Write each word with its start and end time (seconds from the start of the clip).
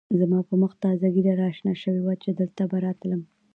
زما 0.19 0.39
په 0.47 0.53
مخ 0.61 0.71
تازه 0.83 1.07
ږېره 1.15 1.35
را 1.41 1.49
شنه 1.57 1.73
شوې 1.81 2.01
وه 2.03 2.15
چې 2.23 2.29
دلته 2.39 2.63
به 2.69 2.77
راتلم. 2.85 3.21